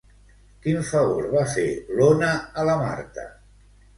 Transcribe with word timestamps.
Quin 0.63 0.79
favor 0.91 1.27
va 1.33 1.43
fer 1.51 1.67
l'Ona 1.99 2.31
a 2.63 2.67
la 2.71 2.75
Marta? 2.81 3.29